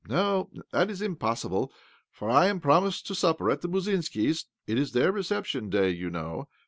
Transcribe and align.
"No, 0.09 0.49
that 0.71 0.89
is 0.89 0.99
impossible, 0.99 1.71
for 2.09 2.27
I 2.27 2.47
am 2.47 2.59
promised 2.59 3.05
to 3.05 3.13
supper 3.13 3.51
at 3.51 3.61
the 3.61 3.69
Musinskis'. 3.69 4.45
It 4.65 4.79
is 4.79 4.93
their 4.93 5.11
reception 5.11 5.69
duy, 5.69 5.89
you 5.89 6.09
know. 6.09 6.47